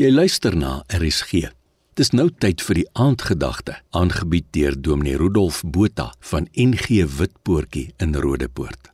Jy 0.00 0.08
luister 0.08 0.54
na 0.56 0.78
RSG. 0.96 1.50
Dis 1.98 2.08
nou 2.16 2.30
tyd 2.32 2.62
vir 2.64 2.78
die 2.78 2.86
aandgedagte, 2.96 3.74
aangebied 3.92 4.46
deur 4.56 4.72
Dominee 4.72 5.18
Rudolf 5.20 5.58
Botha 5.60 6.06
van 6.30 6.46
NG 6.56 7.02
Witpoortjie 7.18 7.90
in 8.00 8.14
Rodepoort. 8.16 8.88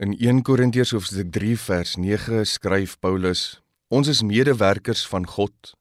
In 0.00 0.14
1 0.16 0.40
Korintiërs 0.48 0.94
hoofstuk 0.96 1.28
3 1.36 1.58
vers 1.60 1.92
9 2.00 2.46
skryf 2.48 2.96
Paulus: 3.04 3.60
Ons 3.92 4.08
is 4.08 4.24
medewerkers 4.24 5.04
van 5.12 5.28
God. 5.28 5.74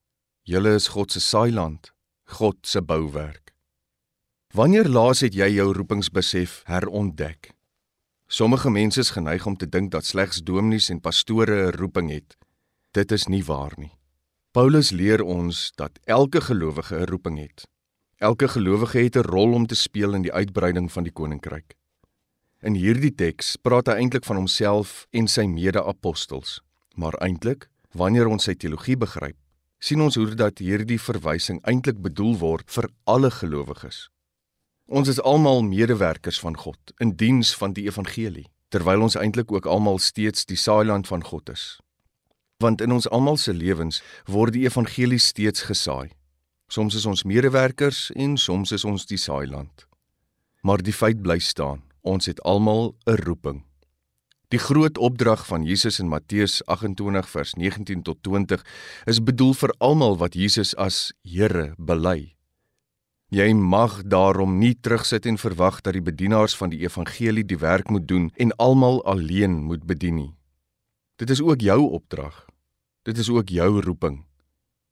Julle 0.44 0.76
is 0.76 0.90
God 0.92 1.16
se 1.16 1.24
saailand, 1.24 1.94
God 2.36 2.58
se 2.68 2.82
bouwerk. 2.84 3.54
Wanneer 4.52 4.92
laas 4.92 5.24
het 5.24 5.40
jy 5.40 5.54
jou 5.56 5.70
roepingsbesef 5.72 6.66
herontdek? 6.68 7.54
Sommige 8.28 8.70
mense 8.76 9.00
is 9.00 9.16
geneig 9.16 9.48
om 9.48 9.56
te 9.56 9.70
dink 9.70 9.96
dat 9.96 10.04
slegs 10.04 10.44
dominees 10.44 10.90
en 10.92 11.00
pastore 11.00 11.72
'n 11.72 11.78
roeping 11.80 12.12
het. 12.12 12.36
Dit 12.92 13.12
is 13.12 13.28
nie 13.28 13.46
waar 13.46 13.72
nie. 13.78 13.97
Paulus 14.58 14.88
leer 14.90 15.22
ons 15.22 15.58
dat 15.78 16.00
elke 16.10 16.42
gelowige 16.42 16.96
'n 16.96 17.06
roeping 17.06 17.38
het. 17.38 17.68
Elke 18.16 18.48
gelowige 18.48 18.98
het 18.98 19.16
'n 19.16 19.30
rol 19.30 19.54
om 19.54 19.66
te 19.68 19.76
speel 19.76 20.14
in 20.14 20.22
die 20.22 20.34
uitbreiding 20.34 20.92
van 20.92 21.04
die 21.04 21.12
koninkryk. 21.12 21.76
In 22.60 22.74
hierdie 22.74 23.16
teks 23.16 23.56
praat 23.56 23.86
hy 23.88 23.94
eintlik 23.94 24.26
van 24.26 24.36
homself 24.36 25.08
en 25.10 25.28
sy 25.28 25.46
mede-apostels, 25.46 26.62
maar 26.96 27.14
eintlik, 27.14 27.70
wanneer 27.92 28.28
ons 28.28 28.44
sy 28.44 28.54
teologie 28.54 28.98
begryp, 28.98 29.38
sien 29.80 30.02
ons 30.02 30.16
hoe 30.16 30.36
dat 30.36 30.58
hierdie 30.58 31.02
verwysing 31.02 31.62
eintlik 31.62 32.02
bedoel 32.02 32.38
word 32.38 32.72
vir 32.72 32.90
alle 33.04 33.32
gelowiges. 33.32 34.10
Ons 34.86 35.08
is 35.08 35.22
almal 35.22 35.62
medewerkers 35.62 36.40
van 36.40 36.58
God 36.58 36.80
in 36.98 37.16
diens 37.16 37.56
van 37.56 37.74
die 37.74 37.86
evangelie, 37.86 38.48
terwyl 38.70 39.02
ons 39.02 39.16
eintlik 39.16 39.52
ook 39.52 39.66
almal 39.66 39.98
steeds 39.98 40.46
die 40.46 40.58
saailand 40.58 41.08
van 41.08 41.24
God 41.24 41.50
is 41.50 41.80
want 42.58 42.82
in 42.82 42.92
ons 42.92 43.10
almal 43.10 43.38
se 43.38 43.54
lewens 43.54 44.02
word 44.26 44.56
die 44.56 44.66
evangelie 44.66 45.22
steeds 45.22 45.68
gesaai. 45.70 46.10
Soms 46.68 46.96
is 46.96 47.06
ons 47.06 47.24
medewerkers 47.24 48.10
en 48.16 48.38
soms 48.38 48.74
is 48.76 48.86
ons 48.86 49.06
die 49.06 49.20
saailand. 49.22 49.86
Maar 50.66 50.82
die 50.84 50.94
feit 50.94 51.22
bly 51.22 51.38
staan, 51.40 51.84
ons 52.02 52.26
het 52.26 52.42
almal 52.42 52.96
'n 53.06 53.16
roeping. 53.24 53.64
Die 54.50 54.60
groot 54.60 54.98
opdrag 54.98 55.46
van 55.46 55.66
Jesus 55.66 56.00
in 56.00 56.08
Matteus 56.08 56.66
28 56.66 57.30
vers 57.30 57.54
19 57.54 58.02
tot 58.02 58.18
20 58.24 58.66
is 59.06 59.24
bedoel 59.24 59.54
vir 59.54 59.74
almal 59.78 60.18
wat 60.18 60.34
Jesus 60.34 60.76
as 60.76 61.14
Here 61.24 61.76
bely. 61.78 62.36
Jy 63.28 63.54
mag 63.54 64.04
daarom 64.08 64.58
nie 64.58 64.74
terugsit 64.80 65.26
en 65.26 65.38
verwag 65.38 65.82
dat 65.82 65.94
die 65.94 66.02
bedienaars 66.02 66.56
van 66.56 66.70
die 66.70 66.80
evangelie 66.80 67.44
die 67.44 67.58
werk 67.60 67.90
moet 67.90 68.08
doen 68.08 68.32
en 68.36 68.56
almal 68.56 69.04
alleen 69.04 69.52
moet 69.52 69.84
bedien 69.84 70.16
nie. 70.16 70.36
Dit 71.16 71.30
is 71.30 71.42
ook 71.42 71.62
jou 71.62 71.92
opdrag. 71.92 72.47
Dit 73.08 73.18
is 73.18 73.30
ook 73.30 73.50
jou 73.50 73.82
roeping. 73.82 74.26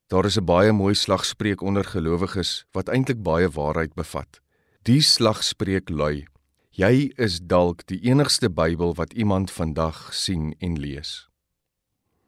Daar 0.07 0.25
is 0.25 0.37
'n 0.37 0.45
baie 0.45 0.71
mooi 0.71 0.93
slagspreuk 0.93 1.61
onder 1.61 1.83
gelowiges 1.83 2.65
wat 2.71 2.87
eintlik 2.89 3.23
baie 3.23 3.49
waarheid 3.49 3.93
bevat. 3.93 4.39
Die 4.81 5.01
slagspreuk 5.01 5.89
lui: 5.89 6.25
Jy 6.69 7.11
is 7.15 7.39
dalk 7.43 7.85
die 7.85 7.99
enigste 7.99 8.49
Bybel 8.49 8.95
wat 8.95 9.13
iemand 9.13 9.51
vandag 9.51 10.13
sien 10.13 10.55
en 10.59 10.79
lees. 10.79 11.29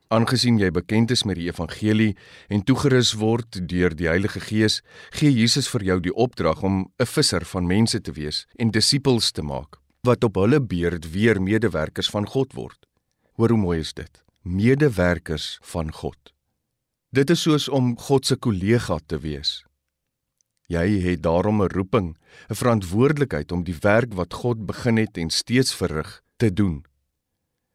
Aangesien 0.08 0.58
jy 0.58 0.72
bekend 0.72 1.12
is 1.12 1.24
met 1.24 1.36
die 1.36 1.48
evangelie 1.48 2.18
en 2.48 2.64
toegerus 2.64 3.14
word 3.14 3.68
deur 3.68 3.96
die 3.96 4.08
Heilige 4.08 4.40
Gees, 4.40 4.82
gee 5.10 5.32
Jesus 5.32 5.70
vir 5.70 5.84
jou 5.84 6.00
die 6.00 6.14
opdrag 6.14 6.64
om 6.64 6.92
'n 7.00 7.06
visser 7.06 7.46
van 7.46 7.68
mense 7.68 8.02
te 8.02 8.12
wees 8.12 8.46
en 8.56 8.72
disippels 8.72 9.32
te 9.32 9.42
maak 9.42 9.80
wat 10.02 10.24
op 10.24 10.36
hulle 10.36 10.62
beurt 10.62 11.12
weer 11.12 11.42
medewerkers 11.42 12.10
van 12.10 12.28
God 12.28 12.54
word. 12.54 12.86
Hoor 13.34 13.50
hoe 13.50 13.58
mooi 13.58 13.80
is 13.80 13.94
dit 13.94 14.27
medewerkers 14.48 15.58
van 15.62 15.92
God. 15.92 16.34
Dit 17.12 17.30
is 17.30 17.42
soos 17.42 17.68
om 17.70 17.96
God 17.98 18.26
se 18.26 18.36
kollega 18.36 19.00
te 19.06 19.20
wees. 19.20 19.64
Jy 20.68 21.00
het 21.00 21.24
daarom 21.24 21.62
'n 21.64 21.72
roeping, 21.72 22.18
'n 22.50 22.56
verantwoordelikheid 22.56 23.52
om 23.52 23.64
die 23.64 23.78
werk 23.82 24.14
wat 24.14 24.34
God 24.34 24.66
begin 24.66 24.98
het 24.98 25.18
en 25.18 25.30
steeds 25.30 25.76
verrig 25.76 26.22
te 26.38 26.54
doen. 26.54 26.86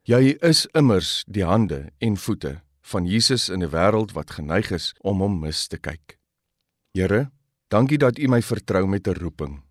Jy 0.03 0.37
is 0.41 0.67
immers 0.67 1.25
die 1.27 1.45
hande 1.45 1.93
en 1.99 2.17
voete 2.17 2.63
van 2.81 3.07
Jesus 3.07 3.49
in 3.49 3.63
'n 3.63 3.71
wêreld 3.71 4.13
wat 4.13 4.31
geneig 4.31 4.71
is 4.71 4.95
om 5.01 5.21
hom 5.21 5.41
mis 5.41 5.67
te 5.67 5.79
kyk. 5.79 6.19
Here, 6.93 7.31
dankie 7.69 7.99
dat 7.99 8.19
U 8.19 8.29
my 8.29 8.43
vertrou 8.43 8.87
met 8.87 9.07
'n 9.07 9.15
roeping. 9.15 9.63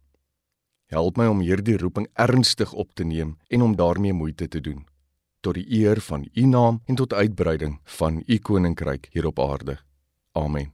Help 0.85 1.17
my 1.17 1.25
om 1.25 1.39
hierdie 1.39 1.77
roeping 1.77 2.07
ernstig 2.13 2.73
op 2.73 2.93
te 2.93 3.03
neem 3.03 3.37
en 3.47 3.61
om 3.61 3.75
daarmee 3.75 4.13
moeite 4.13 4.47
te 4.47 4.61
doen 4.61 4.90
tot 5.41 5.57
die 5.57 5.65
eer 5.81 6.01
van 6.01 6.27
u 6.33 6.45
naam 6.45 6.81
en 6.85 6.95
tot 6.95 7.13
uitbreiding 7.13 7.79
van 7.83 8.23
u 8.25 8.37
koninkryk 8.37 9.09
hier 9.11 9.25
op 9.25 9.39
aarde. 9.39 9.79
Amen. 10.31 10.71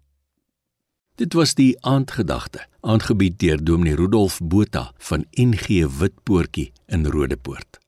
Dit 1.16 1.34
was 1.34 1.56
die 1.58 1.74
aandgedagte, 1.82 2.68
aangebied 2.80 3.40
deur 3.40 3.64
Dominee 3.64 3.96
Rudolf 3.96 4.40
Botha 4.44 4.92
van 4.98 5.26
NG 5.32 5.88
Witpoortjie 5.98 6.72
in 6.86 7.06
Rodepoort. 7.06 7.80